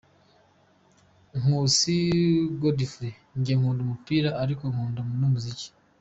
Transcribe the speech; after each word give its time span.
Nkusi 1.39 1.95
Godfrey: 2.61 3.13
njye 3.37 3.53
nkunda 3.59 3.79
umupira 3.85 4.29
ariko 4.43 4.63
nkunda 4.71 4.99
n’umuziki. 5.19 5.67